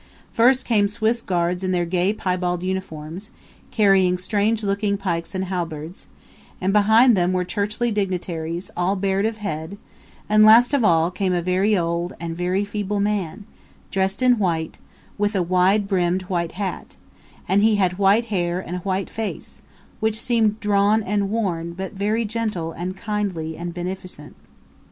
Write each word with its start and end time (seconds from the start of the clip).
First 0.33 0.65
came 0.65 0.87
Swiss 0.87 1.21
Guards 1.21 1.63
in 1.63 1.73
their 1.73 1.85
gay 1.85 2.11
piebald 2.11 2.63
uniforms, 2.63 3.29
carrying 3.69 4.17
strange 4.17 4.63
looking 4.63 4.97
pikes 4.97 5.35
and 5.35 5.45
halberds; 5.45 6.07
and 6.59 6.73
behind 6.73 7.15
them 7.15 7.33
were 7.33 7.45
churchly 7.45 7.91
dignitaries, 7.91 8.71
all 8.75 8.95
bared 8.95 9.27
of 9.27 9.37
head; 9.37 9.77
and 10.27 10.43
last 10.43 10.73
of 10.73 10.83
all 10.83 11.11
came 11.11 11.33
a 11.33 11.39
very 11.43 11.77
old 11.77 12.13
and 12.19 12.35
very 12.35 12.65
feeble 12.65 12.99
man, 12.99 13.45
dressed 13.91 14.23
in 14.23 14.39
white, 14.39 14.79
with 15.19 15.35
a 15.35 15.43
wide 15.43 15.87
brimmed 15.87 16.23
white 16.23 16.53
hat 16.53 16.95
and 17.47 17.61
he 17.61 17.75
had 17.75 17.99
white 17.99 18.25
hair 18.33 18.59
and 18.59 18.77
a 18.77 18.79
white 18.79 19.07
face, 19.07 19.61
which 19.99 20.19
seemed 20.19 20.59
drawn 20.59 21.03
and 21.03 21.29
worn, 21.29 21.73
but 21.73 21.93
very 21.93 22.25
gentle 22.25 22.71
and 22.71 22.97
kindly 22.97 23.55
and 23.55 23.71
beneficent. 23.75 24.35